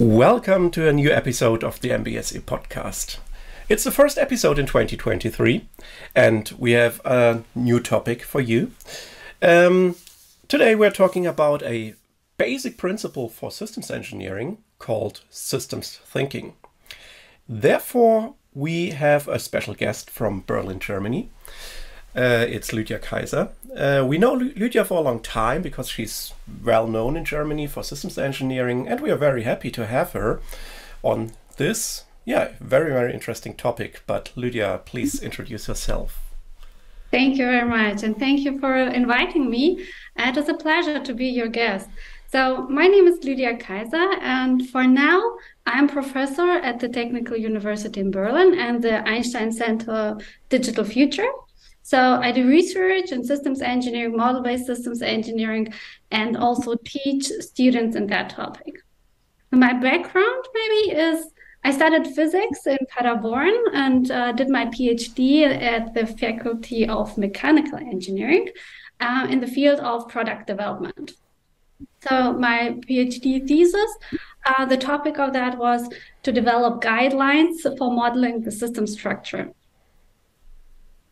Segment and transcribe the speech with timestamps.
[0.00, 3.18] Welcome to a new episode of the MBSE podcast.
[3.68, 5.68] It's the first episode in 2023,
[6.14, 8.70] and we have a new topic for you.
[9.42, 9.96] Um,
[10.46, 11.96] today, we're talking about a
[12.36, 16.54] basic principle for systems engineering called systems thinking.
[17.48, 21.28] Therefore, we have a special guest from Berlin, Germany.
[22.18, 23.50] Uh, it's Lydia Kaiser.
[23.76, 26.32] Uh, we know Lydia for a long time because she's
[26.64, 30.40] well known in Germany for systems engineering, and we are very happy to have her
[31.04, 34.02] on this, yeah, very, very interesting topic.
[34.08, 36.18] But Lydia, please introduce yourself.
[37.12, 39.86] Thank you very much, and thank you for inviting me.
[40.16, 41.88] It is a pleasure to be your guest.
[42.32, 45.22] So, my name is Lydia Kaiser, and for now,
[45.66, 51.30] I'm professor at the Technical University in Berlin and the Einstein Center Digital Future.
[51.88, 55.72] So I do research in systems engineering, model-based systems engineering,
[56.10, 58.74] and also teach students in that topic.
[59.52, 61.32] My background maybe is
[61.64, 67.78] I studied physics in Paderborn and uh, did my PhD at the Faculty of Mechanical
[67.78, 68.50] Engineering
[69.00, 71.12] uh, in the field of product development.
[72.06, 73.90] So my PhD thesis,
[74.44, 75.88] uh, the topic of that was
[76.24, 79.54] to develop guidelines for modeling the system structure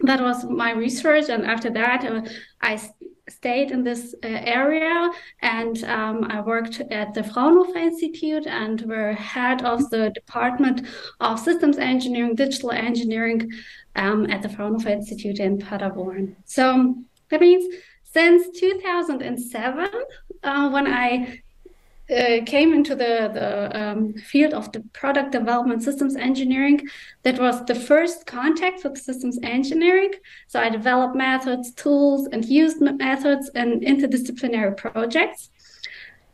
[0.01, 2.21] that was my research and after that uh,
[2.61, 2.81] i
[3.29, 9.13] stayed in this uh, area and um, i worked at the fraunhofer institute and were
[9.13, 10.87] head of the department
[11.21, 13.51] of systems engineering digital engineering
[13.97, 16.37] um, at the fraunhofer institute in paderborn.
[16.45, 16.97] So
[17.31, 17.75] that means
[18.05, 19.89] since 2007
[20.43, 21.41] uh, when i
[22.11, 26.81] uh, came into the, the um, field of the product development systems engineering.
[27.25, 30.13] That was the first contact with systems engineering.
[30.47, 35.51] So I developed methods, tools, and used methods in interdisciplinary projects.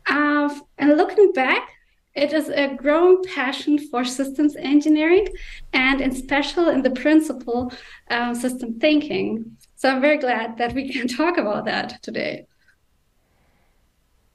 [0.07, 1.69] Uh, and looking back,
[2.13, 5.27] it is a growing passion for systems engineering
[5.73, 7.73] and in special in the principle
[8.11, 9.57] um, system thinking.
[9.75, 12.45] So I'm very glad that we can talk about that today.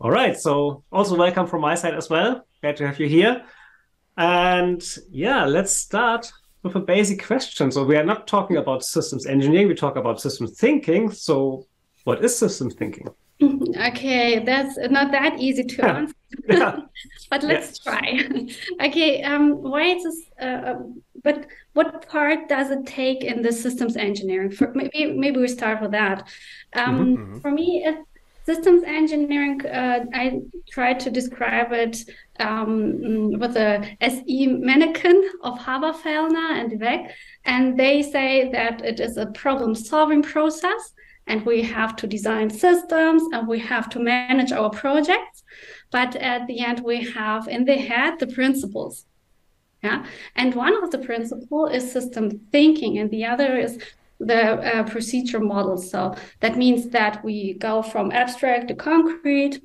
[0.01, 0.39] All right.
[0.39, 2.47] So also welcome from my side as well.
[2.63, 3.45] Glad to have you here.
[4.17, 6.31] And yeah, let's start
[6.63, 7.73] with a basic question.
[7.73, 11.11] So we are not talking about systems engineering, we talk about system thinking.
[11.11, 11.67] So
[12.05, 13.09] what is system thinking?
[13.89, 16.15] Okay, that's not that easy to answer.
[16.49, 16.81] Yeah.
[17.31, 17.93] but let's yeah.
[17.93, 18.47] try.
[18.85, 20.21] okay, um, why is this?
[20.43, 24.51] Uh, um, but what part does it take in the systems engineering?
[24.51, 26.29] For maybe maybe we start with that.
[26.75, 27.41] Um, mm -hmm.
[27.41, 27.97] For me, it,
[28.49, 31.97] systems engineering, uh, I try to describe it
[32.41, 37.03] um, with a SE mannequin of Haberfellner and de Weck.
[37.45, 40.83] And they say that it is a problem solving process
[41.27, 45.45] and we have to design systems and we have to manage our projects.
[45.91, 49.05] But at the end, we have in the head the principles.
[49.83, 50.07] Yeah.
[50.35, 53.79] And one of the principle is system thinking, and the other is
[54.21, 55.77] the uh, procedure model.
[55.77, 59.63] So that means that we go from abstract to concrete.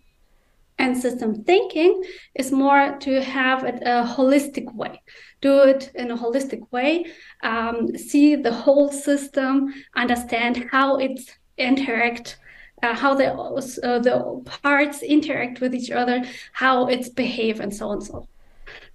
[0.80, 2.04] And system thinking
[2.34, 5.04] is more to have it a holistic way,
[5.40, 7.06] do it in a holistic way,
[7.44, 12.40] um, see the whole system, understand how it's interact
[12.84, 17.88] uh, how the uh, the parts interact with each other, how it's behave, and so
[17.90, 18.28] on and so.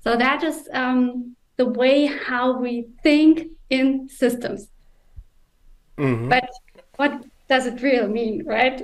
[0.04, 4.68] So that is um, the way how we think in systems.
[5.98, 6.28] Mm-hmm.
[6.28, 6.48] But
[6.96, 8.80] what does it really mean, right?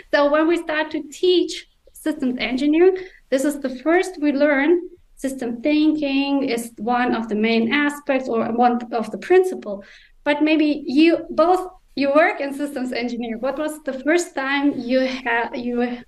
[0.12, 2.96] so when we start to teach systems engineering,
[3.30, 4.80] this is the first we learn.
[5.16, 9.84] System thinking is one of the main aspects or one of the principle.
[10.24, 13.40] But maybe you both you work in systems engineering.
[13.40, 15.98] What was the first time you had you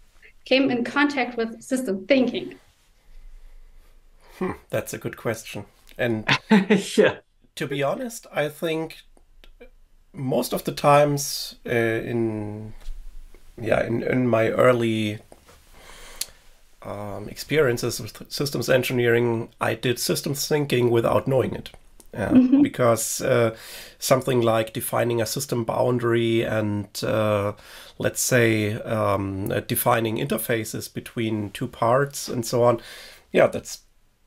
[0.45, 2.59] came in contact with system thinking?
[4.39, 5.67] Hmm, that's a good question.
[5.99, 6.27] And
[6.97, 7.19] yeah.
[7.57, 9.03] to be honest, I think
[10.13, 12.75] most of the times uh, in
[13.61, 15.19] yeah in, in my early
[16.85, 21.71] um, experiences with systems engineering, I did systems thinking without knowing it.
[22.15, 22.61] mm-hmm.
[22.61, 23.57] Because uh,
[23.99, 27.53] something like defining a system boundary and uh,
[27.99, 32.81] let's say um, uh, defining interfaces between two parts and so on,
[33.33, 33.79] yeah, that's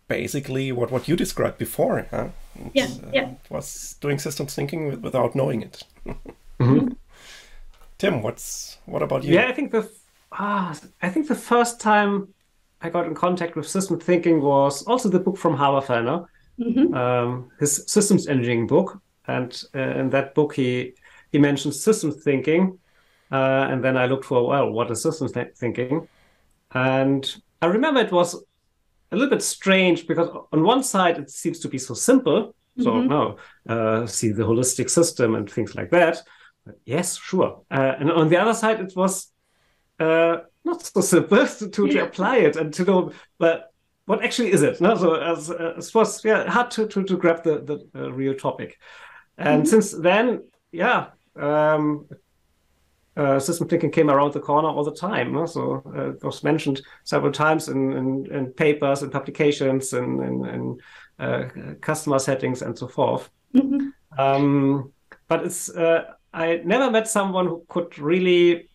[0.07, 2.07] basically what, what you described before.
[2.11, 2.29] Huh?
[2.73, 3.33] yeah, uh, yeah.
[3.49, 5.83] was doing systems thinking without knowing it.
[6.59, 6.89] mm-hmm.
[7.97, 9.33] Tim, what's what about you?
[9.33, 9.89] Yeah, I think the
[10.31, 12.33] ah, I think the first time
[12.81, 16.25] I got in contact with system thinking was also the book from Haberfellner,
[16.59, 16.93] mm-hmm.
[16.93, 20.93] um, his systems engineering book, and uh, in that book he
[21.31, 22.77] he mentions systems thinking,
[23.31, 26.07] uh, and then I looked for well, what is systems th- thinking,
[26.71, 28.43] and I remember it was
[29.11, 32.55] a little bit strange because on one side it seems to be so simple.
[32.77, 33.07] So mm-hmm.
[33.07, 33.37] no,
[33.69, 36.21] uh, see the holistic system and things like that.
[36.65, 37.61] But yes, sure.
[37.71, 39.31] Uh, and on the other side, it was
[39.99, 43.71] uh, not so simple to, to, to, apply it and to know, but
[44.05, 44.81] what actually is it?
[44.81, 48.35] No, so as, it was yeah hard to, to, to grab the the uh, real
[48.35, 48.77] topic.
[49.37, 49.69] And mm-hmm.
[49.69, 52.07] since then, yeah, um,
[53.17, 55.47] uh, system thinking came around the corner all the time.
[55.47, 60.77] So uh, it was mentioned several times in, in, in papers and publications and, in
[61.19, 61.45] uh,
[61.81, 63.29] customer settings and so forth.
[63.55, 63.87] Mm-hmm.
[64.19, 64.91] Um,
[65.27, 66.03] but it's uh,
[66.33, 68.69] I never met someone who could really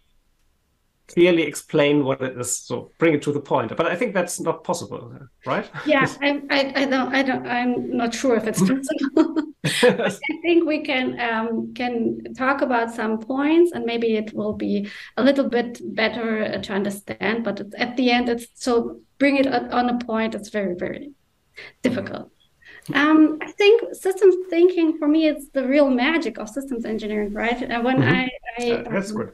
[1.13, 4.39] clearly explain what it is so bring it to the point but i think that's
[4.39, 5.13] not possible
[5.45, 10.17] right yeah I, I, I don't i don't i'm not sure if it's possible i
[10.43, 15.23] think we can um, can talk about some points and maybe it will be a
[15.23, 19.99] little bit better to understand but at the end it's so bring it on a
[19.99, 21.13] point it's very very
[21.83, 22.31] difficult
[22.95, 27.61] um, I think systems thinking for me is the real magic of systems engineering, right?
[27.61, 28.09] And when mm-hmm.
[28.09, 29.33] I, I that's um, good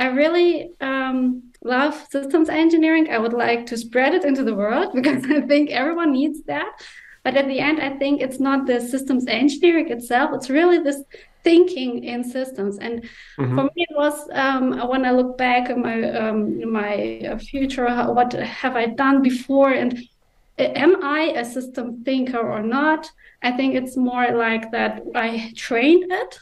[0.00, 3.10] I really um, love systems engineering.
[3.10, 6.72] I would like to spread it into the world because I think everyone needs that.
[7.22, 10.30] But at the end, I think it's not the systems engineering itself.
[10.34, 11.02] It's really this
[11.42, 12.78] thinking in systems.
[12.78, 13.02] And
[13.38, 13.56] mm-hmm.
[13.56, 18.32] for me, it was um, when I look back in my um, my future, what
[18.32, 19.98] have I done before, and
[20.58, 23.10] am I a system thinker or not?
[23.42, 25.02] I think it's more like that.
[25.14, 26.38] I trained it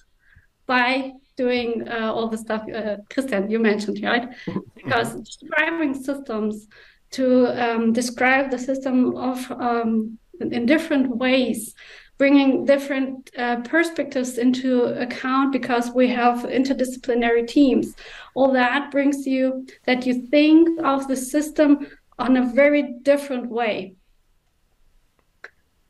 [0.67, 4.29] by doing uh, all the stuff, uh, Christian, you mentioned, right?
[4.75, 6.67] Because describing systems
[7.13, 11.75] to um, describe the system of um, in different ways,
[12.19, 17.95] bringing different uh, perspectives into account because we have interdisciplinary teams.
[18.35, 21.87] All that brings you that you think of the system
[22.19, 23.95] on a very different way.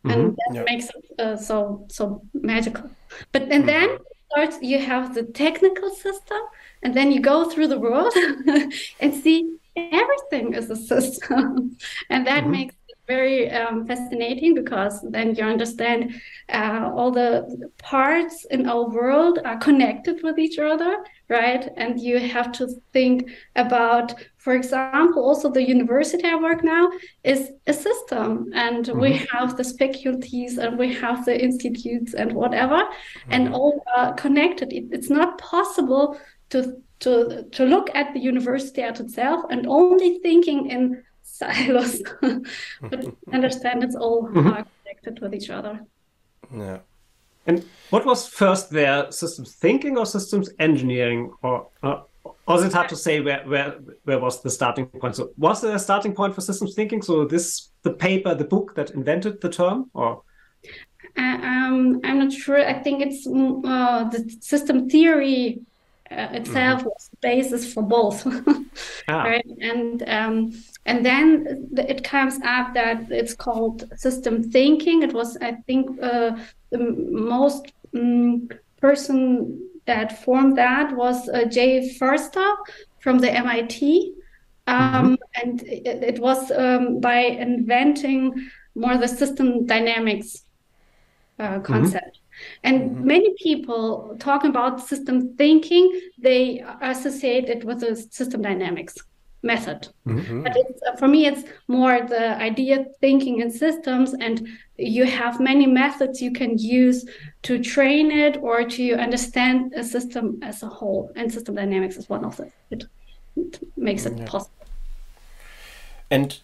[0.04, 0.10] Mm-hmm.
[0.10, 0.62] And that yeah.
[0.64, 2.90] makes it uh, so so magical.
[3.32, 3.66] But and mm-hmm.
[3.66, 3.98] then
[4.30, 6.38] starts you have the technical system
[6.82, 8.12] and then you go through the world
[9.00, 11.76] and see everything is a system
[12.10, 12.52] and that mm-hmm.
[12.52, 12.74] makes
[13.08, 16.20] very um, fascinating because then you understand
[16.52, 22.18] uh, all the parts in our world are connected with each other right and you
[22.18, 26.90] have to think about for example also the university i work now
[27.24, 29.00] is a system and mm-hmm.
[29.00, 33.32] we have the faculties and we have the institutes and whatever mm-hmm.
[33.32, 36.18] and all are connected it, it's not possible
[36.50, 41.02] to to to look at the university at itself and only thinking in
[41.38, 42.02] silos
[42.90, 43.00] but
[43.32, 44.62] understand it's all mm-hmm.
[44.82, 45.80] connected with each other
[46.54, 46.78] yeah
[47.48, 52.02] and what was first there, systems thinking or systems engineering, or uh,
[52.46, 55.16] or is it hard to say where where where was the starting point?
[55.16, 57.00] So was there a starting point for systems thinking?
[57.00, 60.22] So this the paper, the book that invented the term, or
[61.16, 62.58] uh, um, I'm not sure.
[62.58, 65.60] I think it's mm, uh, the system theory
[66.10, 66.88] uh, itself mm-hmm.
[66.88, 68.26] was the basis for both,
[69.08, 69.22] ah.
[69.22, 69.46] right?
[69.60, 70.52] And um,
[70.86, 75.02] and then it comes up that it's called system thinking.
[75.02, 76.36] It was, I think, uh,
[76.70, 78.48] the most um,
[78.80, 82.54] person that formed that was uh, Jay Forrester
[83.00, 84.14] from the MIT.
[84.66, 85.14] Um, mm-hmm.
[85.42, 90.44] And it, it was um, by inventing more the system dynamics
[91.38, 91.62] uh, mm-hmm.
[91.62, 92.16] concept.
[92.16, 92.17] Mm-hmm.
[92.64, 93.06] And mm-hmm.
[93.06, 98.96] many people talking about system thinking, they associate it with the system dynamics
[99.42, 99.88] method.
[100.06, 100.42] Mm-hmm.
[100.42, 105.66] But uh, for me, it's more the idea thinking in systems, and you have many
[105.66, 107.04] methods you can use
[107.42, 111.12] to train it or to understand a system as a whole.
[111.14, 112.50] And system dynamics is one of them.
[112.70, 112.84] It,
[113.36, 114.26] it makes it yeah.
[114.26, 114.66] possible.
[116.10, 116.38] And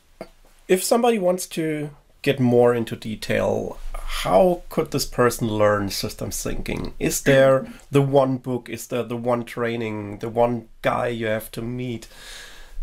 [0.68, 1.90] if somebody wants to
[2.24, 6.94] get more into detail, how could this person learn systems thinking?
[6.98, 8.68] Is there the one book?
[8.68, 10.18] Is there the one training?
[10.18, 12.08] The one guy you have to meet?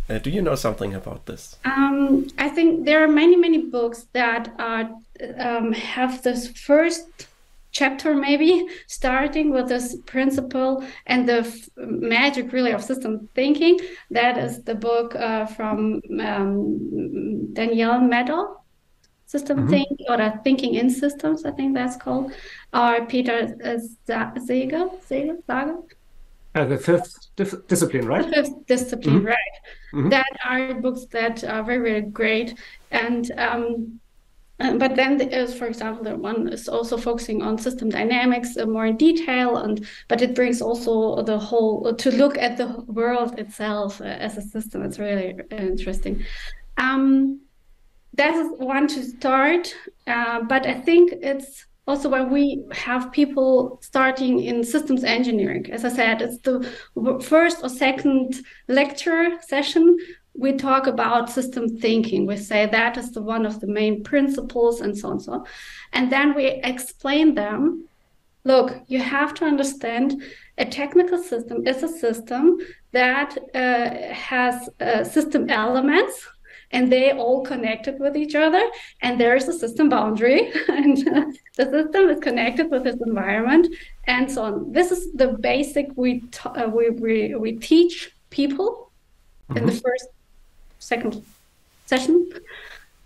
[0.08, 1.58] Uh, do you know something about this?
[1.66, 4.90] Um, I think there are many, many books that are,
[5.38, 7.28] um, have this first
[7.72, 13.80] chapter maybe starting with this principle and the f- magic really of system thinking
[14.12, 18.61] that is the book uh, from um, Donella Meadow,
[19.34, 19.70] system mm-hmm.
[19.74, 22.32] thinking or thinking in systems i think that's called
[22.74, 23.38] or peter
[24.48, 25.78] Sager, Sager, Sager?
[26.54, 28.26] Uh, the fifth dif- discipline, right?
[28.26, 29.28] The fifth discipline, mm-hmm.
[29.28, 29.56] right?
[29.94, 30.10] Mm-hmm.
[30.10, 32.60] That are books that are very, very great.
[32.92, 34.02] And um,
[34.60, 38.66] uh, but then there's, for example, the one is also focusing on system dynamics uh,
[38.66, 42.68] more in detail, and but it brings also the whole uh, to look at the
[42.88, 44.84] world itself uh, as a system.
[44.84, 46.26] It's really interesting.
[46.78, 47.40] Um,
[48.14, 49.74] that is one to start,
[50.08, 55.72] uh, but I think it's also when we have people starting in systems engineering.
[55.72, 56.58] As I said, it's the
[57.24, 59.98] first or second lecture session.
[60.34, 62.26] We talk about system thinking.
[62.26, 65.34] We say that is the one of the main principles and so on and so
[65.34, 65.46] on.
[65.94, 67.88] And then we explain them.
[68.44, 70.24] Look, you have to understand
[70.58, 72.58] a technical system is a system
[72.92, 76.28] that uh, has uh, system elements
[76.72, 78.64] and they all connected with each other
[79.02, 80.98] and there is a system boundary and
[81.58, 83.68] the system is connected with its environment
[84.06, 88.92] and so on this is the basic we uh, we, we we teach people
[89.50, 89.58] mm-hmm.
[89.58, 89.82] in the mm-hmm.
[89.82, 90.08] first
[90.80, 91.24] second
[91.86, 92.30] session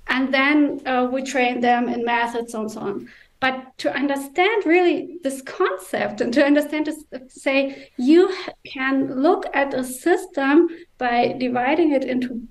[0.08, 5.20] and then uh, we train them in methods and so on but to understand really
[5.24, 6.94] this concept and to understand to
[7.28, 8.34] say you
[8.66, 12.48] can look at a system by dividing it into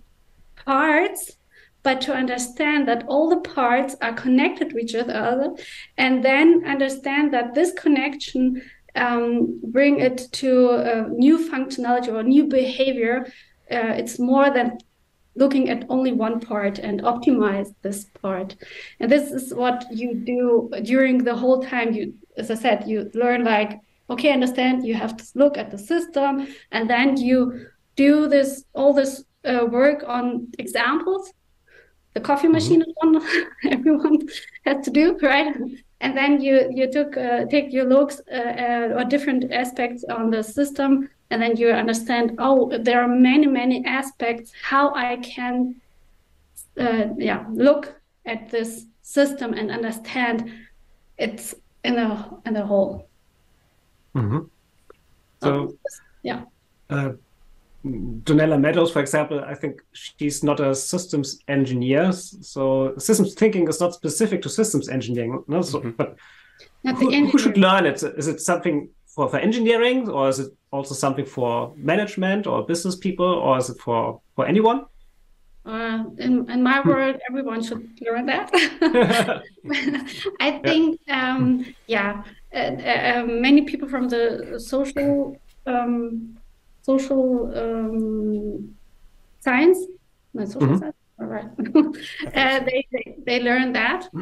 [0.65, 1.33] parts
[1.83, 5.55] but to understand that all the parts are connected with each other
[5.99, 8.63] and then understand that this connection
[8.97, 13.27] um, bring it to a new functionality or new behavior.
[13.71, 14.79] Uh, it's more than
[15.37, 18.55] looking at only one part and optimize this part.
[19.01, 23.11] And this is what you do during the whole time you as i said you
[23.15, 23.81] learn like
[24.11, 27.67] okay understand you have to look at the system and then you
[27.97, 31.33] do this all this uh, work on examples.
[32.15, 32.53] The coffee mm-hmm.
[32.53, 33.21] machine is one
[33.71, 34.29] everyone
[34.65, 35.55] has to do, right?
[36.01, 40.31] And then you you took uh, take your looks uh, uh, or different aspects on
[40.31, 42.37] the system, and then you understand.
[42.39, 45.77] Oh, there are many many aspects how I can,
[46.79, 47.95] uh, yeah, look
[48.27, 50.53] at this system and understand
[51.19, 53.09] it's in a in a whole.
[54.15, 54.41] Mm-hmm.
[55.43, 55.79] So, um,
[56.23, 56.43] yeah.
[56.89, 57.13] Uh,
[57.85, 62.13] Donella Meadows, for example, I think she's not a systems engineer.
[62.13, 65.45] So systems thinking is not specific to systems engineering.
[65.49, 65.61] No?
[65.61, 65.91] So, mm-hmm.
[65.97, 66.17] But
[66.97, 68.03] who, who, should learn it?
[68.03, 72.97] Is it something for, for engineering or is it also something for management or business
[72.97, 74.87] people or is it for, for anyone?
[75.67, 76.89] Uh, in, in my hmm.
[76.89, 78.51] world, everyone should learn that.
[80.41, 82.23] I think, yeah, um, yeah
[82.55, 85.37] uh, uh, many people from the social
[85.67, 86.39] um,
[86.85, 88.75] social um,
[89.41, 89.79] science,
[90.35, 90.79] no, social mm-hmm.
[90.79, 91.45] science, all right.
[92.35, 94.09] uh, they, they, they learn that.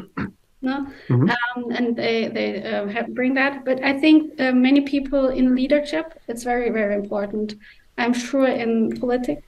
[0.65, 1.29] No, mm-hmm.
[1.29, 3.65] um, and they they uh, have, bring that.
[3.65, 7.57] But I think uh, many people in leadership, it's very very important.
[7.99, 9.43] I'm sure in politics,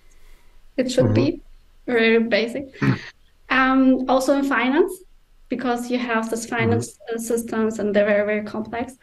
[0.77, 1.37] it should mm-hmm.
[1.37, 1.43] be
[1.87, 2.75] very basic.
[3.51, 4.93] Um, also in finance,
[5.49, 7.21] because you have this finance mm-hmm.
[7.21, 8.95] systems and they're very very complex.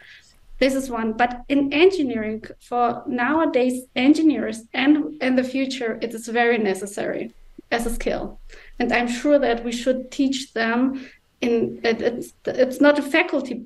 [0.62, 1.13] This is one.
[1.13, 7.34] But in engineering, for nowadays engineers and in the future, it is very necessary
[7.72, 8.39] as a skill.
[8.77, 11.10] And I'm sure that we should teach them
[11.41, 13.65] in it, it's it's not a faculty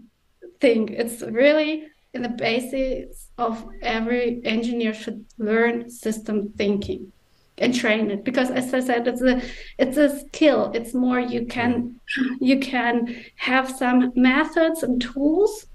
[0.61, 0.87] thing.
[0.87, 1.83] It's really
[2.13, 7.11] in the basis of every engineer should learn system thinking
[7.57, 9.41] and train it because as i said it's a
[9.77, 11.97] it's a skill it's more you can
[12.41, 15.67] you can have some methods and tools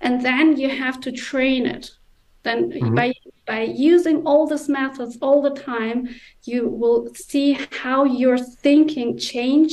[0.00, 1.90] and then you have to train it.
[2.42, 2.94] Then mm-hmm.
[2.94, 3.12] by
[3.46, 6.08] by using all these methods all the time
[6.44, 9.72] you will see how your thinking change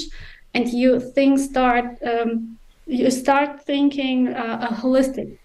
[0.54, 5.38] and you think start um, you start thinking uh, a holistic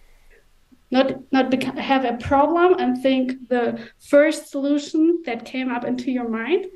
[0.93, 3.65] not not beca- have a problem and think the
[3.99, 6.67] first solution that came up into your mind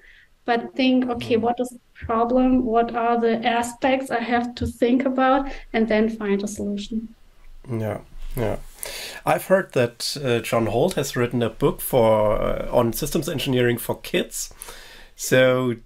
[0.44, 2.64] but think okay what is the problem?
[2.64, 5.50] What are the aspects i have to think about?
[5.72, 7.14] And then find a solution
[7.68, 8.00] yeah,
[8.36, 8.56] yeah.
[9.24, 13.78] I've heard that uh, Jon Holt has written a book for uh, on systems engineering
[13.78, 14.52] for kids.
[15.16, 15.76] So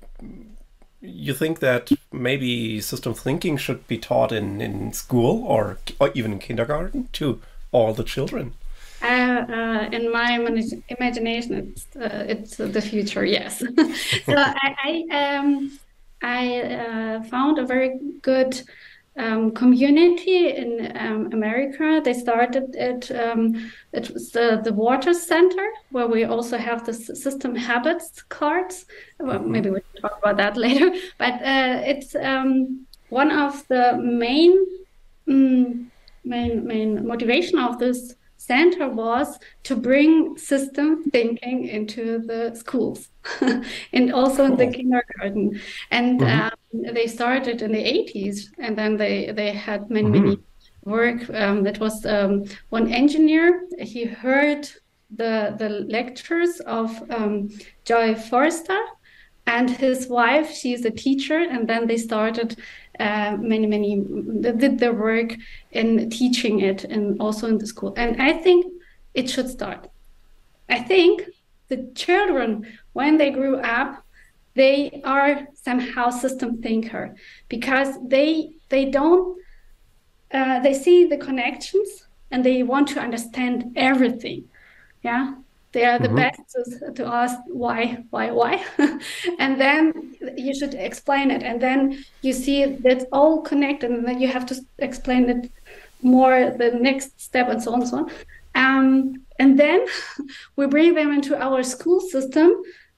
[1.00, 6.32] you think that maybe system thinking should be taught in, in school or, or even
[6.32, 8.54] in kindergarten to all the children?
[9.00, 10.32] Uh, uh, in my
[10.88, 13.24] imagination, it's uh, it's the future.
[13.24, 13.58] Yes.
[14.26, 15.78] so I I, um,
[16.20, 18.60] I uh, found a very good
[19.18, 22.00] um, community in um, America.
[22.04, 23.10] They started it.
[23.10, 28.86] Um, it was the, the water center where we also have the system habits cards.
[29.18, 29.52] Well, mm-hmm.
[29.52, 30.94] maybe we'll talk about that later.
[31.18, 34.64] But uh, it's um, one of the main
[35.28, 35.90] um,
[36.24, 38.14] main main motivation of this
[38.48, 43.08] center was to bring system thinking into the schools
[43.92, 45.60] and also in the kindergarten.
[45.90, 46.88] And mm-hmm.
[46.88, 50.24] um, they started in the 80s, and then they they had many mm-hmm.
[50.24, 50.38] many
[50.84, 51.20] work.
[51.42, 52.32] Um, that was um,
[52.70, 53.46] one engineer.
[53.78, 54.62] He heard
[55.20, 57.34] the the lectures of um,
[57.84, 58.82] Jay Forrester,
[59.48, 62.50] and his wife she's a teacher and then they started
[63.00, 64.04] uh, many many
[64.40, 65.34] did their work
[65.72, 67.94] in teaching it and also in the school.
[67.96, 68.66] And i think
[69.14, 69.88] it should start.
[70.68, 71.22] I think
[71.68, 74.04] the children when they grew up
[74.54, 77.14] they are somehow system thinker
[77.48, 79.38] because they they don't
[80.32, 84.44] uh, they see the connections and they want to understand everything.
[85.02, 85.34] Yeah
[85.78, 86.16] they are the mm-hmm.
[86.16, 87.80] best to, to, ask why
[88.10, 88.54] why why.
[89.38, 89.82] And then
[90.36, 91.42] you should explain it.
[91.44, 91.80] And then
[92.26, 95.52] you see that's all connected and then you have to explain it
[96.02, 98.06] more the next step and so on and so on.
[98.62, 98.88] Um,
[99.38, 99.86] and then
[100.56, 102.48] we bring them into our school system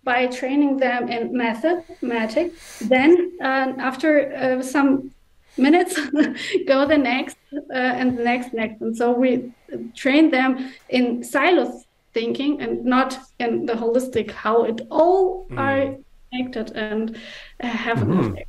[0.02, 3.10] by training them in mathematics then
[3.42, 5.10] uh, after uh, some
[5.58, 5.94] minutes
[6.66, 8.80] go the next uh, and the next next.
[8.80, 9.52] And so we
[9.94, 15.58] train them in silos thinking and not in the holistic how it all mm.
[15.58, 15.96] are
[16.30, 17.16] connected and
[17.60, 18.12] have mm-hmm.
[18.12, 18.48] an effect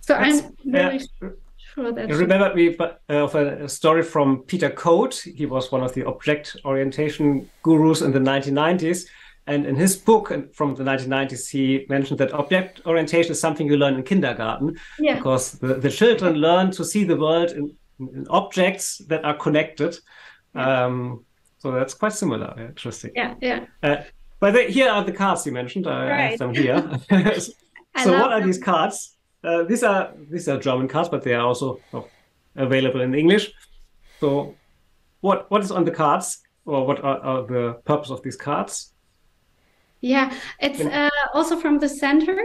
[0.00, 4.42] so That's, i'm really uh, sure that you remember me uh, of a story from
[4.42, 9.06] peter Coad he was one of the object orientation gurus in the 1990s
[9.46, 13.76] and in his book from the 1990s, he mentioned that object orientation is something you
[13.76, 15.16] learn in kindergarten yeah.
[15.16, 19.98] because the, the children learn to see the world in, in objects that are connected.
[20.54, 20.84] Yeah.
[20.84, 21.24] Um,
[21.62, 22.52] so that's quite similar.
[22.58, 23.12] Interesting.
[23.14, 23.66] Yeah, yeah.
[23.84, 23.98] Uh,
[24.40, 25.86] but the, here are the cards you mentioned.
[25.86, 26.30] I, right.
[26.30, 26.82] have them here.
[28.02, 28.48] so what are them.
[28.48, 29.16] these cards?
[29.44, 32.08] Uh, these are these are German cards, but they are also oh,
[32.56, 33.52] available in English.
[34.18, 34.56] So
[35.20, 38.92] what what is on the cards, or what are, are the purpose of these cards?
[40.00, 42.42] Yeah, it's uh, also from the center.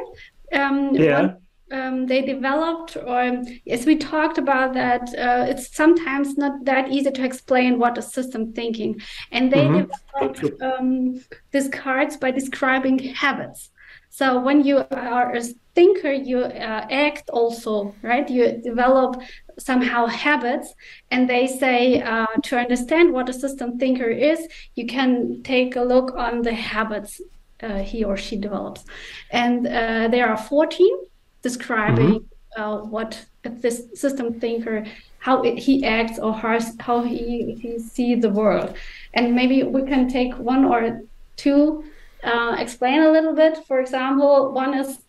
[0.53, 1.33] Um, yeah.
[1.71, 7.11] Um, they developed, or as we talked about that, uh, it's sometimes not that easy
[7.11, 9.89] to explain what a system thinking, and they mm-hmm.
[10.29, 11.21] developed um,
[11.51, 13.69] these cards by describing habits.
[14.09, 15.43] So when you are a
[15.75, 18.27] thinker, you uh, act also, right?
[18.27, 19.21] You develop
[19.59, 20.73] somehow habits,
[21.11, 25.81] and they say uh, to understand what a system thinker is, you can take a
[25.81, 27.21] look on the habits
[27.61, 28.85] uh, he or she develops.
[29.31, 30.95] And uh, there are 14
[31.41, 32.61] describing mm-hmm.
[32.61, 34.85] uh, what this system thinker,
[35.19, 38.75] how it, he acts or how, how he, he sees the world.
[39.13, 41.01] And maybe we can take one or
[41.35, 41.83] two,
[42.23, 43.65] uh, explain a little bit.
[43.67, 44.99] For example, one is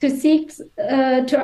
[0.00, 1.36] to seek uh, to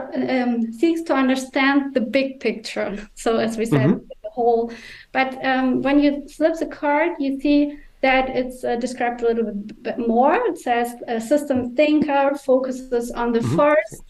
[0.42, 3.08] um, seeks to understand the big picture.
[3.14, 4.06] So as we said, mm-hmm.
[4.24, 4.72] the whole.
[5.12, 9.52] But um, when you flip the card, you see that it's uh, described a little
[9.54, 10.34] bit more.
[10.34, 13.56] It says a system thinker focuses on the mm-hmm.
[13.56, 14.02] forest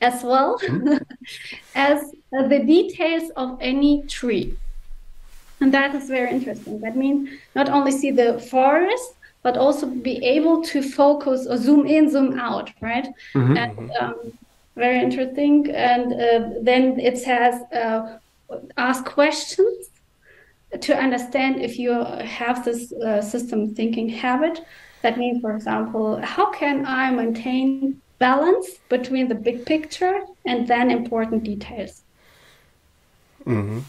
[0.00, 0.96] as well mm-hmm.
[1.74, 2.02] as
[2.36, 4.56] uh, the details of any tree.
[5.60, 6.80] And that is very interesting.
[6.80, 11.86] That means not only see the forest, but also be able to focus or zoom
[11.86, 13.08] in, zoom out, right?
[13.34, 13.56] Mm-hmm.
[13.56, 14.32] And um,
[14.76, 15.70] very interesting.
[15.70, 18.18] And uh, then it says uh,
[18.76, 19.90] ask questions
[20.80, 24.60] to understand if you have this uh, system thinking habit.
[25.02, 30.90] That means, for example, how can I maintain balance between the big picture and then
[30.90, 32.02] important details?
[33.44, 33.80] Mm-hmm.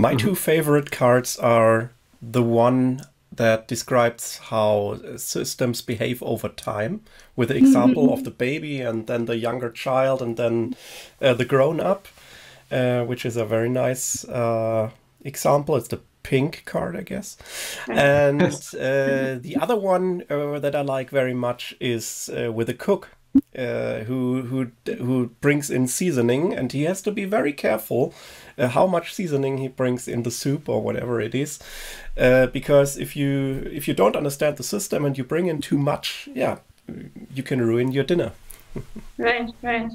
[0.00, 0.28] My mm-hmm.
[0.28, 1.90] two favorite cards are
[2.22, 7.02] the one that describes how systems behave over time,
[7.36, 8.14] with the example mm-hmm.
[8.14, 10.74] of the baby and then the younger child and then
[11.20, 12.08] uh, the grown up,
[12.70, 14.90] uh, which is a very nice uh,
[15.24, 15.76] example.
[15.76, 17.36] It's the pink card, I guess.
[17.88, 22.74] And uh, the other one uh, that I like very much is uh, with a
[22.74, 23.08] cook.
[23.56, 28.12] Uh, who who who brings in seasoning and he has to be very careful
[28.58, 31.60] uh, how much seasoning he brings in the soup or whatever it is
[32.18, 35.78] uh, because if you if you don't understand the system and you bring in too
[35.78, 36.58] much yeah
[37.34, 38.32] you can ruin your dinner.
[39.18, 39.90] Right right.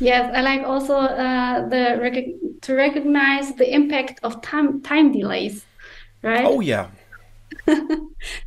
[0.00, 5.64] Yes i like also uh, the to recognize the impact of time time delays
[6.22, 6.44] right?
[6.44, 6.88] Oh yeah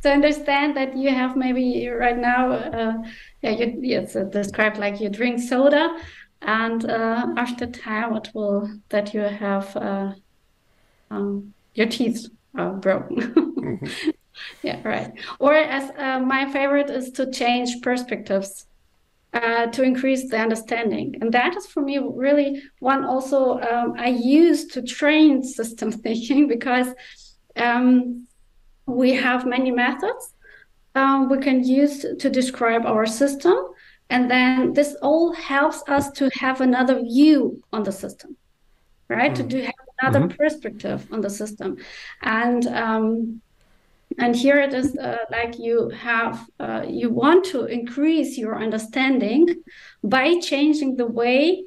[0.02, 2.94] to understand that you have maybe right now uh,
[3.42, 5.96] yeah you it's uh, described like you drink soda
[6.42, 10.12] and uh, after time it will that you have uh,
[11.10, 14.10] um, your teeth are broken mm-hmm.
[14.62, 18.66] yeah right or as uh, my favorite is to change perspectives
[19.34, 21.16] uh, to increase the understanding.
[21.20, 26.48] And that is for me really one also um, I use to train system thinking
[26.48, 26.88] because
[27.56, 28.27] um,
[28.88, 30.34] we have many methods
[30.98, 33.56] um, we can use to describe our system.
[34.10, 38.36] And then this all helps us to have another view on the system,
[39.08, 39.32] right?
[39.32, 39.48] Mm-hmm.
[39.48, 40.36] To do have another mm-hmm.
[40.36, 41.76] perspective on the system.
[42.22, 43.42] And um,
[44.18, 49.62] and here it is uh, like you have uh, you want to increase your understanding
[50.02, 51.64] by changing the way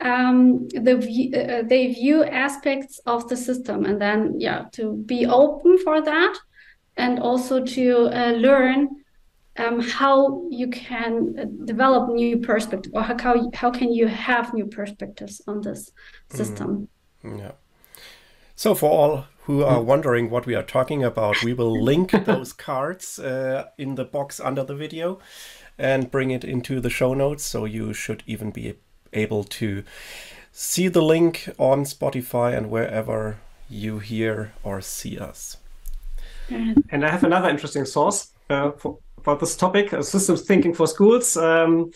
[0.00, 5.78] um, the uh, they view aspects of the system, and then yeah, to be open
[5.78, 6.36] for that,
[6.96, 8.88] and also to uh, learn
[9.58, 14.66] um, how you can uh, develop new perspective, or how how can you have new
[14.66, 15.92] perspectives on this
[16.28, 16.88] system.
[17.24, 17.38] Mm.
[17.38, 17.52] Yeah.
[18.54, 22.52] So for all who are wondering what we are talking about, we will link those
[22.52, 25.20] cards uh, in the box under the video
[25.78, 27.44] and bring it into the show notes.
[27.44, 28.74] So you should even be
[29.12, 29.84] able to
[30.52, 35.58] see the link on Spotify and wherever you hear or see us.
[36.50, 40.86] And I have another interesting source uh, for, for this topic uh, systems thinking for
[40.86, 41.36] schools.
[41.36, 41.90] Um,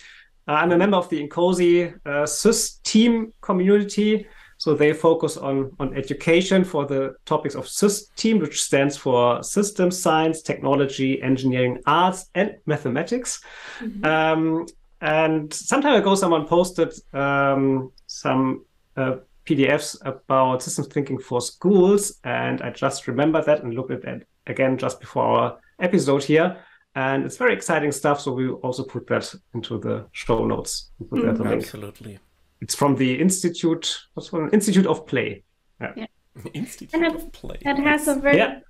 [0.47, 4.27] I'm a member of the INCOSE uh, SYSTEAM community.
[4.59, 9.91] So they focus on, on education for the topics of SYSTEAM, which stands for System
[9.91, 13.43] Science, Technology, Engineering, Arts, and Mathematics.
[13.81, 14.05] Mm-hmm.
[14.05, 14.67] Um,
[15.01, 18.67] and some time ago, someone posted um, some
[18.99, 24.05] uh, PDFs about systems thinking for schools, and I just remembered that and looked at
[24.05, 26.57] it again just before our episode here.
[26.95, 28.21] And it's very exciting stuff.
[28.21, 30.91] So we also put that into the show notes.
[31.01, 31.47] Mm-hmm.
[31.47, 32.19] Absolutely.
[32.61, 35.45] It's from the Institute, what's called Institute of Play.
[35.81, 35.93] Yeah.
[35.97, 36.07] yeah.
[36.55, 37.59] Institute and of Play.
[37.65, 38.61] That has a very, yeah.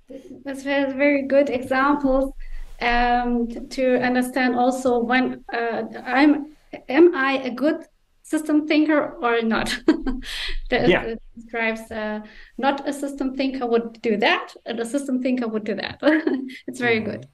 [0.45, 2.33] has very good examples
[2.79, 6.55] um, to understand also when uh, I'm,
[6.89, 7.85] am I a good
[8.33, 9.67] system thinker or not?
[10.71, 11.15] that yeah.
[11.35, 12.19] describes uh,
[12.57, 15.99] not a system thinker would do that, and a system thinker would do that.
[16.67, 17.11] it's very mm-hmm.
[17.11, 17.27] good.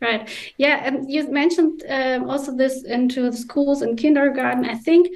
[0.00, 0.30] Right.
[0.58, 0.76] Yeah.
[0.86, 4.64] And you mentioned um, also this into schools and kindergarten.
[4.64, 5.08] I think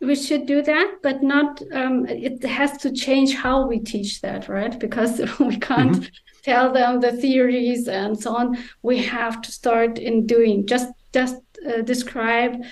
[0.00, 4.48] we should do that but not um, it has to change how we teach that
[4.48, 6.42] right because we can't mm-hmm.
[6.42, 11.40] tell them the theories and so on we have to start in doing just just
[11.66, 12.62] uh, describe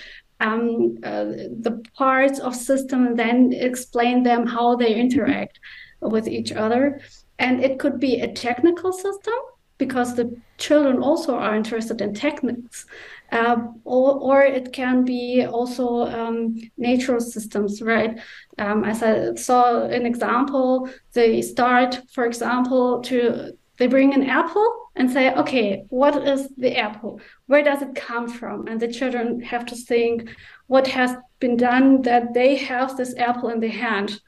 [0.44, 1.24] um, uh,
[1.66, 5.59] the parts of system and then explain them how they interact
[6.00, 7.00] with each other
[7.38, 9.35] and it could be a technical system
[9.78, 10.26] because the
[10.59, 12.87] children also are interested in techniques
[13.33, 18.20] uh, or, or it can be also um, natural systems, right?
[18.59, 24.83] Um, as I saw an example, they start, for example, to they bring an apple
[24.96, 27.20] and say, okay, what is the apple?
[27.46, 28.68] Where does it come from?
[28.68, 30.30] And the children have to think
[30.66, 34.20] what has been done that they have this apple in their hand,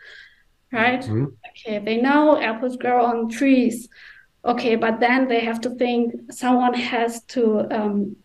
[0.72, 1.00] right?
[1.00, 1.26] Mm-hmm.
[1.50, 3.88] Okay, they know apples grow on trees.
[4.44, 8.16] Okay, but then they have to think someone has to um,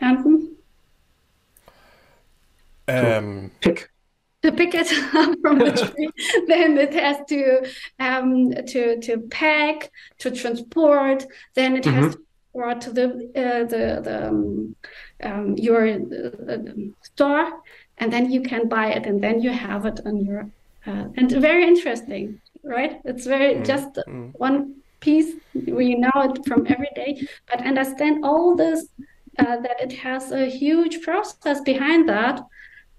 [0.00, 0.56] Anton?
[2.86, 3.90] Um, pick.
[4.48, 6.08] To pick it up from the tree,
[6.46, 11.26] then it has to um, to to pack, to transport.
[11.54, 12.02] Then it mm-hmm.
[12.02, 12.20] has to
[12.54, 13.06] brought to the
[13.36, 14.74] uh, the, the um,
[15.22, 16.58] um, your uh,
[17.02, 17.46] store,
[17.98, 20.50] and then you can buy it, and then you have it on your.
[20.86, 23.00] Uh, and very interesting, right?
[23.04, 23.64] It's very mm-hmm.
[23.64, 24.30] just mm-hmm.
[24.48, 25.34] one piece.
[25.54, 28.88] We know it from every day, but understand all this
[29.38, 32.40] uh, that it has a huge process behind that.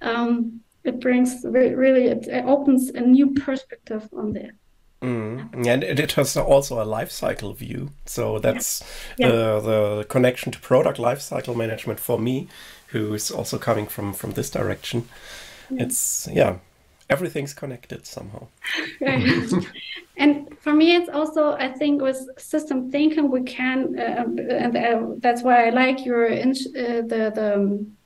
[0.01, 4.53] Um, it brings re- really it, it, opens a new perspective on there.
[5.01, 5.65] Mm.
[5.65, 7.91] And it has also a life cycle view.
[8.05, 8.83] So that's
[9.17, 9.27] yeah.
[9.27, 9.31] Yeah.
[9.31, 12.47] The, the connection to product life cycle management for me,
[12.87, 15.07] who is also coming from from this direction.
[15.69, 15.83] Yeah.
[15.83, 16.57] It's yeah,
[17.09, 18.47] everything's connected somehow.
[20.17, 24.25] and for me, it's also I think with system thinking we can, uh,
[24.65, 26.53] and uh, that's why I like your uh,
[27.11, 27.97] the the um,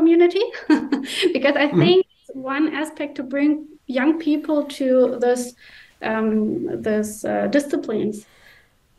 [0.00, 0.44] community
[1.36, 1.80] because I mm-hmm.
[1.80, 3.50] think one aspect to bring
[3.86, 5.42] young people to this
[6.02, 8.16] um, this uh, disciplines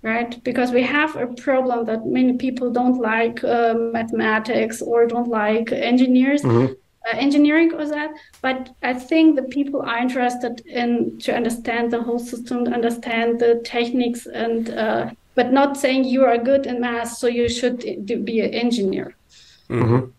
[0.03, 5.27] right because we have a problem that many people don't like uh, mathematics or don't
[5.27, 6.73] like engineers mm-hmm
[7.07, 8.11] uh, engineering or that
[8.41, 13.59] but i think the people are interested in to understand the whole system understand the
[13.65, 18.19] techniques and uh, but not saying you are good in math so you should do,
[18.19, 19.15] be an engineer
[19.67, 20.11] mm-hmm.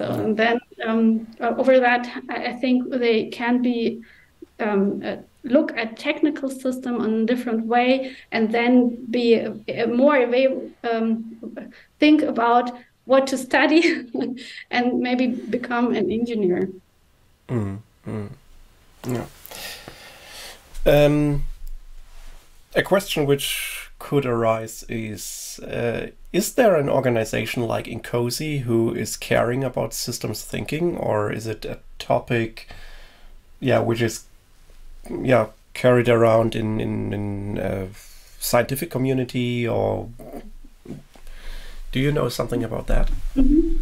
[0.00, 4.02] So and then um, over that i think they can be
[4.58, 9.46] um, uh, look at technical system in a different way and then be
[9.88, 10.18] more
[10.90, 11.10] um,
[11.98, 12.70] think about
[13.10, 13.82] what to study
[14.70, 16.70] and maybe become an engineer.
[17.48, 18.28] Mm, mm.
[19.06, 19.26] Yeah.
[20.86, 21.42] Um,
[22.76, 29.16] a question which could arise is uh, Is there an organization like INCOSE who is
[29.16, 32.66] caring about systems thinking, or is it a topic,
[33.60, 34.24] yeah, which is,
[35.08, 37.86] yeah, carried around in in, in uh,
[38.40, 40.08] scientific community or
[41.92, 43.10] do you know something about that?
[43.36, 43.78] Mm-hmm.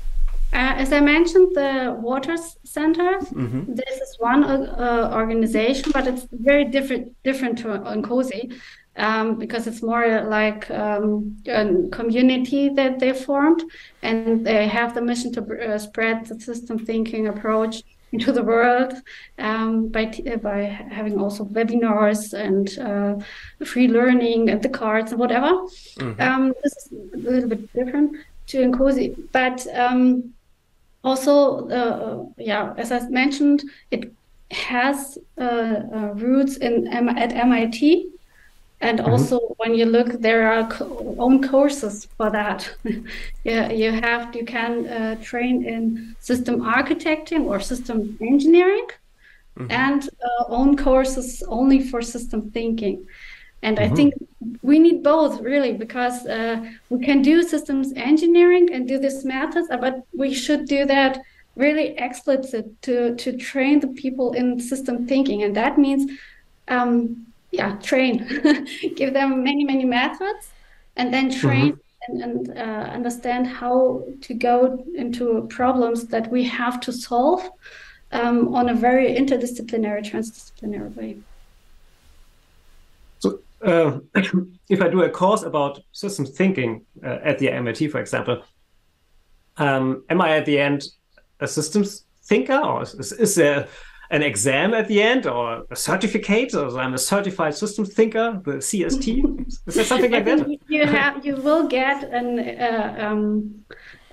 [0.50, 3.18] Uh, as I mentioned, the Waters Center.
[3.20, 3.74] Mm-hmm.
[3.74, 8.52] This is one uh, organization, but it's very different different to INCOSE
[8.99, 13.63] um, because it's more like um, a community that they formed,
[14.03, 17.83] and they have the mission to uh, spread the system thinking approach
[18.13, 18.93] into the world
[19.39, 23.25] um, by t- by having also webinars and uh,
[23.65, 25.47] free learning and the cards and whatever.
[25.47, 26.21] Mm-hmm.
[26.21, 28.17] Um, this is a little bit different
[28.49, 30.35] to INCOSE, but um,
[31.05, 34.13] also, uh, yeah, as I mentioned, it
[34.51, 38.11] has uh, uh roots in at MIT
[38.81, 39.11] and mm-hmm.
[39.11, 42.71] also when you look there are co- own courses for that
[43.45, 48.87] yeah you have you can uh, train in system architecting or system engineering
[49.59, 49.71] mm-hmm.
[49.71, 53.05] and uh, own courses only for system thinking
[53.62, 53.93] and mm-hmm.
[53.93, 54.14] i think
[54.62, 59.69] we need both really because uh, we can do systems engineering and do this methods
[59.81, 61.21] but we should do that
[61.57, 66.09] really explicit to to train the people in system thinking and that means
[66.69, 68.27] um, yeah train
[68.97, 70.51] give them many many methods
[70.97, 72.23] and then train mm-hmm.
[72.23, 77.49] and, and uh, understand how to go into problems that we have to solve
[78.13, 81.17] um, on a very interdisciplinary transdisciplinary way
[83.19, 83.99] so uh,
[84.69, 88.43] if i do a course about systems thinking uh, at the mit for example
[89.57, 90.89] um, am i at the end
[91.41, 93.67] a systems thinker or is, is there
[94.11, 98.53] an exam at the end or a certificate or I'm a certified systems thinker, the
[98.53, 99.47] CST?
[99.66, 100.49] Is there something like that?
[100.68, 103.64] You have you will get an uh, um,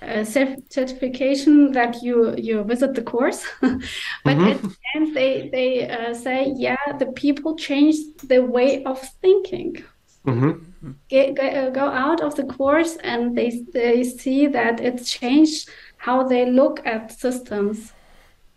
[0.02, 3.80] a certification that you you visit the course, but
[4.24, 4.46] mm-hmm.
[4.48, 9.82] at the end they they uh, say yeah the people change the way of thinking.
[10.26, 10.90] Mm-hmm.
[11.08, 16.24] Get, uh, go out of the course and they they see that it's changed how
[16.24, 17.92] they look at systems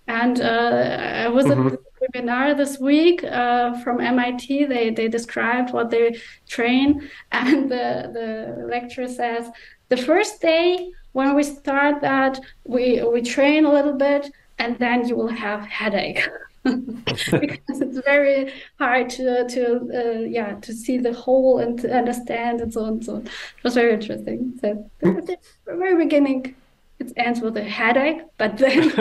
[0.10, 1.68] and uh, I was mm-hmm.
[1.68, 4.66] at a webinar this week uh, from MIT.
[4.66, 7.86] They they described what they train, and the
[8.18, 9.50] the lecturer says
[9.90, 15.08] the first day when we start that we we train a little bit, and then
[15.08, 16.28] you will have headache.
[16.66, 19.64] because it's very hard to to
[20.00, 23.22] uh, yeah to see the whole and to understand and so on and so on.
[23.26, 24.58] It was very interesting.
[24.60, 26.56] So the very beginning,
[27.00, 28.92] it ends with a headache, but then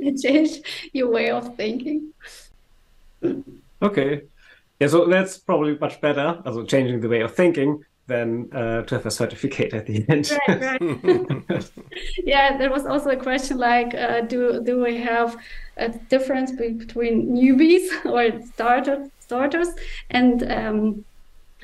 [0.00, 0.62] it changes
[0.92, 2.12] your way of thinking.
[3.82, 4.22] Okay.
[4.80, 8.96] Yeah, so that's probably much better, also changing the way of thinking than uh, to
[8.96, 10.30] have a certificate at the end.
[10.48, 11.70] Right, right.
[12.24, 15.36] yeah, there was also a question like, uh, do do we have
[15.76, 19.68] a difference between newbies or starter, starters
[20.10, 21.04] and um,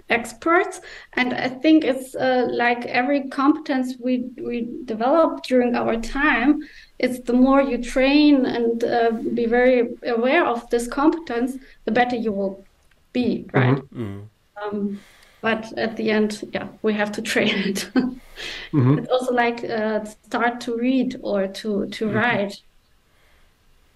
[0.08, 0.80] experts
[1.14, 6.60] and i think it's uh, like every competence we we develop during our time
[6.98, 12.16] it's the more you train and uh, be very aware of this competence the better
[12.16, 12.64] you will
[13.12, 14.02] be right mm-hmm.
[14.02, 14.20] mm-hmm.
[14.62, 15.00] Um,
[15.40, 18.98] but at the end yeah we have to train it mm-hmm.
[18.98, 22.16] it's also like uh, start to read or to to mm-hmm.
[22.16, 22.60] write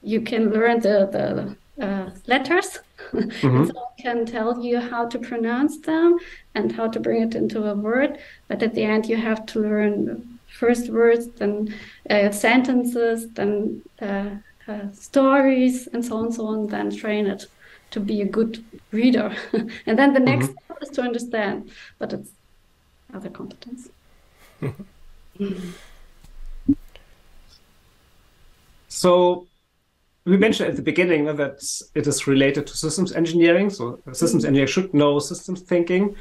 [0.02, 2.78] you can learn the the uh, letters.
[3.12, 3.66] Mm-hmm.
[3.70, 6.18] so I can tell you how to pronounce them
[6.54, 8.18] and how to bring it into a word.
[8.48, 11.74] But at the end, you have to learn first words, then
[12.08, 14.30] uh, sentences, then uh,
[14.68, 16.66] uh stories, and so on, so on.
[16.66, 17.46] Then train it
[17.90, 19.34] to be a good reader.
[19.86, 20.64] and then the next mm-hmm.
[20.64, 21.70] step is to understand.
[21.98, 22.30] But it's
[23.12, 23.88] other competence.
[28.88, 29.46] So
[30.26, 33.70] we mentioned at the beginning that it is related to systems engineering.
[33.70, 34.48] So systems mm-hmm.
[34.48, 36.16] engineer should know systems thinking.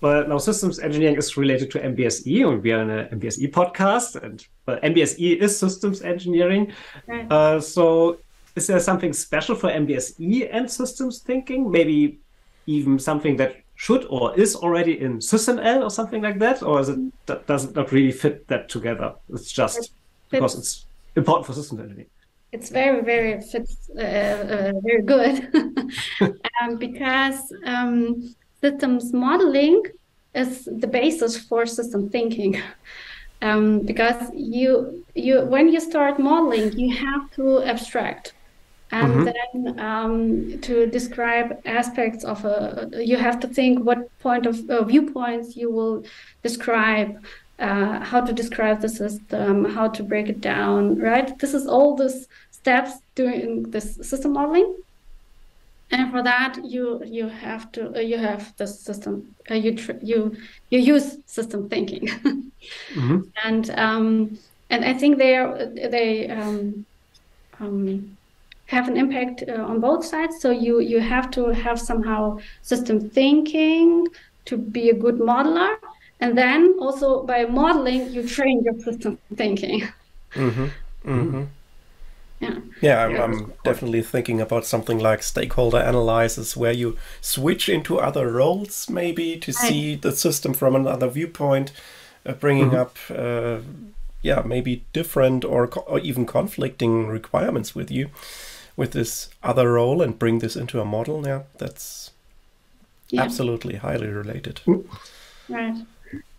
[0.00, 4.22] But now systems engineering is related to MBSE, and we are in a MBSE podcast,
[4.22, 6.72] and well, MBSE is systems engineering.
[7.06, 7.32] Right.
[7.32, 8.18] Uh, so
[8.54, 11.70] is there something special for MBSE and systems thinking?
[11.70, 12.20] Maybe
[12.66, 16.90] even something that should or is already in SysML or something like that, or is
[16.90, 19.14] it that does it not really fit that together?
[19.30, 19.90] It's just it
[20.30, 20.84] because it's
[21.16, 22.10] important for systems engineering
[22.56, 25.34] it's very very fits uh, uh, very good
[26.60, 27.38] um, because
[27.74, 29.82] um, systems modeling
[30.34, 32.52] is the basis for system thinking
[33.42, 38.32] um, because you you when you start modeling you have to abstract
[38.92, 39.28] and mm-hmm.
[39.64, 41.48] then um, to describe
[41.80, 45.96] aspects of a you have to think what point of uh, viewpoints you will
[46.42, 47.10] describe
[47.58, 51.38] uh, how to describe the system, how to break it down, right?
[51.38, 52.26] This is all this
[52.66, 54.74] steps during this system modeling.
[55.96, 56.84] and for that you
[57.16, 59.12] you have to uh, you have the system
[59.50, 60.18] uh, you tr- you
[60.72, 62.04] you use system thinking
[62.98, 63.18] mm-hmm.
[63.46, 64.06] and um,
[64.72, 65.52] and I think they are
[65.94, 66.84] they um,
[67.60, 67.80] um,
[68.74, 72.20] have an impact uh, on both sides so you you have to have somehow
[72.72, 73.90] system thinking
[74.48, 75.72] to be a good modeler
[76.22, 79.78] and then also by modeling you train your system thinking
[80.34, 80.68] mm-hmm.
[81.14, 81.44] Mm-hmm
[82.40, 82.58] yeah.
[82.80, 88.30] Yeah i'm, I'm definitely thinking about something like stakeholder analysis where you switch into other
[88.30, 91.72] roles maybe to see the system from another viewpoint
[92.24, 92.76] uh, bringing mm-hmm.
[92.76, 93.60] up uh,
[94.22, 98.10] yeah maybe different or, co- or even conflicting requirements with you
[98.76, 101.26] with this other role and bring this into a model.
[101.26, 102.10] Yeah that's
[103.08, 103.22] yeah.
[103.22, 104.60] absolutely highly related.
[105.48, 105.86] Right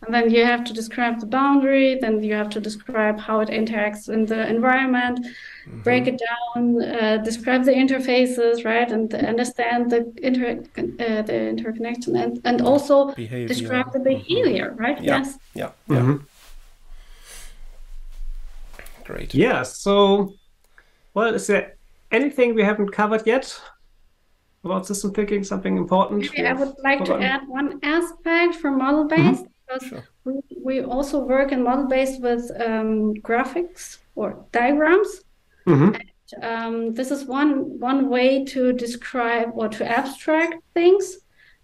[0.07, 3.49] and then you have to describe the boundary then you have to describe how it
[3.49, 5.81] interacts in the environment mm-hmm.
[5.81, 12.15] break it down uh, describe the interfaces right and understand the inter uh, the interconnection
[12.15, 13.47] and and also behavior.
[13.47, 14.17] describe the mm-hmm.
[14.17, 14.81] behavior mm-hmm.
[14.81, 15.17] right yeah.
[15.17, 16.17] yes yeah yeah mm-hmm.
[19.03, 20.33] great yeah so
[21.13, 21.75] well is there
[22.11, 23.59] anything we haven't covered yet
[24.63, 27.21] about system thinking something important Maybe i would like forgotten?
[27.21, 30.03] to add one aspect for model based mm-hmm because sure.
[30.23, 35.21] we, we also work in model based with um, graphics or diagrams.
[35.65, 35.95] Mm-hmm.
[35.95, 41.19] And, um, this is one one way to describe or to abstract things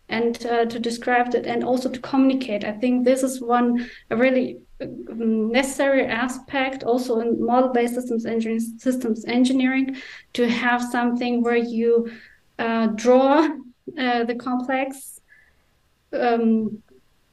[0.09, 2.63] and uh, to describe it and also to communicate.
[2.63, 8.61] I think this is one a really um, necessary aspect also in model-based systems engineering,
[8.77, 9.97] systems engineering
[10.33, 12.11] to have something where you
[12.59, 13.49] uh, draw
[13.97, 15.19] uh, the complex
[16.13, 16.81] um,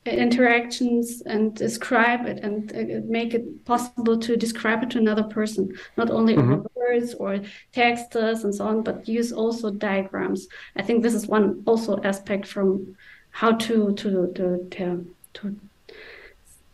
[0.06, 5.70] interactions and describe it and uh, make it possible to describe it to another person
[5.98, 6.66] not only mm-hmm.
[6.74, 7.38] words or
[7.72, 12.46] texts and so on but use also diagrams i think this is one also aspect
[12.46, 12.96] from
[13.30, 15.56] how to to to to, to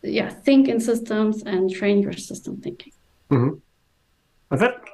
[0.03, 2.93] yeah think in systems and train your system thinking
[3.29, 4.57] mm-hmm.
[4.57, 4.85] that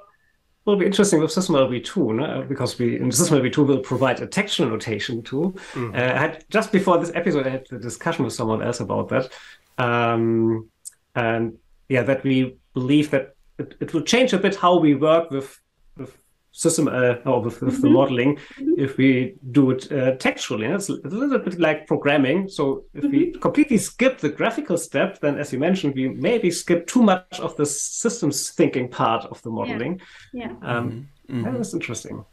[0.64, 2.44] will be interesting with SysML v2, no?
[2.48, 5.54] because we in SysML v2 will provide a textual notation too.
[5.72, 5.94] Mm.
[5.94, 9.08] Uh, I had, just before this episode, I had a discussion with someone else about
[9.08, 9.30] that.
[9.78, 10.68] Um,
[11.14, 15.30] and yeah, that we believe that it, it will change a bit how we work
[15.30, 15.60] with,
[15.96, 16.16] with
[16.52, 17.82] system uh, or with, with mm-hmm.
[17.82, 18.38] the modeling
[18.76, 20.66] if we do it uh, textually.
[20.66, 22.48] It's a little bit like programming.
[22.48, 23.12] So if mm-hmm.
[23.12, 27.40] we completely skip the graphical step, then as you mentioned, we maybe skip too much
[27.40, 30.00] of the systems thinking part of the modeling.
[30.32, 30.52] Yeah.
[30.62, 30.68] yeah.
[30.68, 31.42] Um, mm-hmm.
[31.42, 32.24] That is interesting.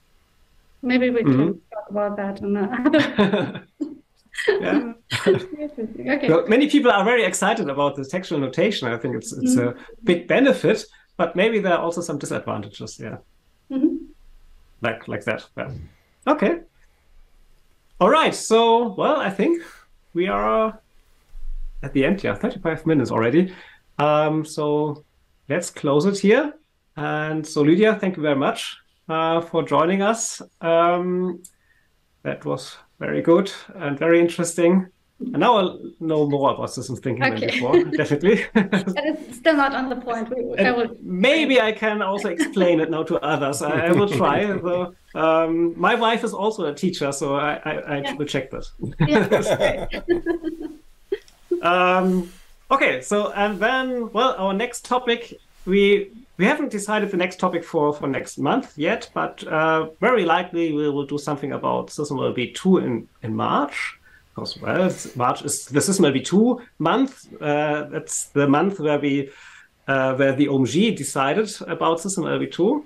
[0.82, 1.74] Maybe we can mm-hmm.
[1.74, 3.64] talk about that in another.
[4.48, 4.94] yeah.
[5.28, 6.30] okay.
[6.30, 8.88] Well, many people are very excited about the textual notation.
[8.88, 9.82] I think it's it's a mm-hmm.
[10.04, 10.86] big benefit,
[11.18, 13.00] but maybe there are also some disadvantages.
[13.00, 13.18] Yeah.
[13.72, 14.09] Mm-hmm.
[14.82, 15.46] Like like that.
[15.58, 15.72] Yeah.
[16.28, 16.60] Okay.
[18.00, 18.34] All right.
[18.34, 19.64] So well, I think
[20.14, 20.80] we are
[21.84, 22.24] at the end.
[22.24, 23.54] Yeah, thirty-five minutes already.
[23.98, 25.04] Um, so
[25.50, 26.54] let's close it here.
[26.96, 30.42] And so Lydia, thank you very much uh, for joining us.
[30.62, 31.42] Um,
[32.24, 34.88] that was very good and very interesting.
[35.20, 37.40] And now I'll know more about systems thinking okay.
[37.40, 38.46] than before, definitely.
[38.54, 38.70] but
[39.06, 40.32] it's still not on the point.
[40.58, 40.96] I will...
[41.02, 43.62] Maybe I can also explain it now to others.
[43.62, 44.40] I, I will try.
[44.60, 48.14] So, um, my wife is also a teacher, so I, I, I yeah.
[48.14, 48.72] will check this.
[49.00, 49.88] Yeah,
[51.62, 52.32] um,
[52.70, 57.64] okay, so and then, well, our next topic, we we haven't decided the next topic
[57.64, 62.34] for, for next month yet, but uh, very likely we will do something about SysML
[62.34, 63.99] v2 in, in March
[64.62, 67.28] well, March is the SysML v2 month.
[67.42, 69.30] Uh, that's the month where we
[69.88, 72.86] uh, where the OMG decided about SysML v2,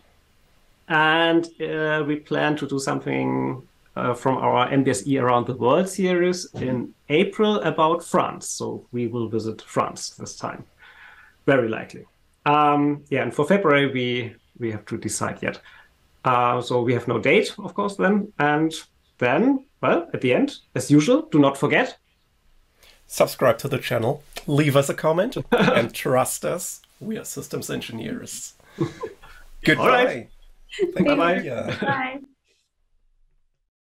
[0.87, 3.61] and uh, we plan to do something
[3.95, 8.47] uh, from our MBSE Around the World series in April about France.
[8.47, 10.63] So we will visit France this time,
[11.45, 12.05] very likely.
[12.45, 15.59] Um, yeah, and for February we we have to decide yet.
[16.25, 18.73] Uh, so we have no date, of course, then, and
[19.23, 21.97] then well, at the end, as usual, do not forget
[23.13, 26.81] subscribe to the channel, leave us a comment, and trust us.
[26.99, 28.55] We are systems engineers.
[29.63, 29.83] Goodbye.
[29.83, 30.29] All right.
[30.95, 31.15] Thank Bye.
[31.81, 32.19] Bye.